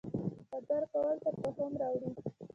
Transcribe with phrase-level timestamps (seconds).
[0.49, 2.09] خبرې کول تفاهم راوړي